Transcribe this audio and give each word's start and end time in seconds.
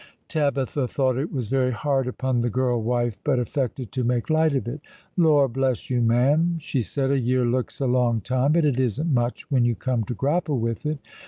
Tabitha 0.29 0.87
thought 0.87 1.15
it 1.15 1.31
was 1.31 1.47
very 1.47 1.69
hard 1.69 2.07
upon 2.07 2.41
the 2.41 2.49
girl 2.49 2.81
wife, 2.81 3.19
but 3.23 3.37
affected 3.37 3.91
to 3.91 4.03
make 4.03 4.31
light 4.31 4.55
of 4.55 4.67
it." 4.67 4.81
Lor, 5.15 5.47
bless 5.47 5.91
you, 5.91 6.01
ma'am," 6.01 6.57
she 6.57 6.81
said, 6.81 7.11
"a 7.11 7.19
year 7.19 7.45
looks 7.45 7.79
a 7.79 7.85
long 7.85 8.19
time, 8.19 8.53
but 8.53 8.65
it 8.65 8.79
isn't 8.79 9.13
much 9.13 9.51
when 9.51 9.63
you 9.63 9.75
come 9.75 10.03
to 10.05 10.15
grapple 10.15 10.57
with 10.57 10.87
it. 10.87 10.97